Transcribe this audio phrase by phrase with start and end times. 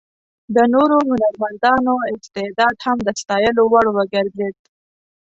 [0.55, 4.55] د نورو هنرمندانو استعداد هم د ستایلو وړ وګرځېد.